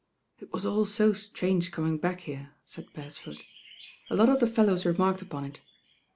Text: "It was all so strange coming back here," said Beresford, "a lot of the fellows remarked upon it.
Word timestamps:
"It 0.39 0.51
was 0.51 0.65
all 0.65 0.85
so 0.85 1.13
strange 1.13 1.71
coming 1.71 1.99
back 1.99 2.21
here," 2.21 2.55
said 2.65 2.91
Beresford, 2.91 3.37
"a 4.09 4.15
lot 4.15 4.29
of 4.29 4.39
the 4.39 4.47
fellows 4.47 4.83
remarked 4.83 5.21
upon 5.21 5.45
it. 5.45 5.61